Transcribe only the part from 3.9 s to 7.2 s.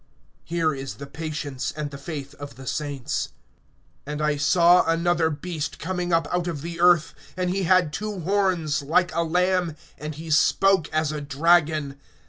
(11)And I saw another beast coming up out of the earth;